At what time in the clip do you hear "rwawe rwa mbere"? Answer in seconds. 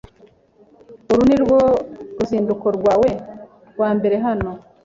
2.77-4.15